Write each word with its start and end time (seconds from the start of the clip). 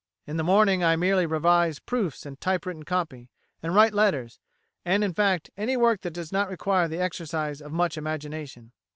"In 0.25 0.37
the 0.37 0.43
morning 0.43 0.83
I 0.83 0.95
merely 0.95 1.27
revise 1.27 1.77
proofs 1.77 2.25
and 2.25 2.41
type 2.41 2.65
written 2.65 2.81
copy, 2.81 3.29
and 3.61 3.75
write 3.75 3.93
letters, 3.93 4.39
and, 4.83 5.03
in 5.03 5.13
fact, 5.13 5.51
any 5.55 5.77
work 5.77 6.01
that 6.01 6.09
does 6.09 6.31
not 6.31 6.49
require 6.49 6.87
the 6.87 6.97
exercise 6.99 7.61
of 7.61 7.71
much 7.71 7.99
imagination. 7.99 8.71